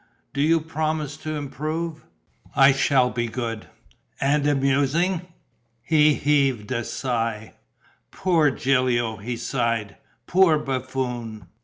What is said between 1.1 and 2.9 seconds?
to improve?" "I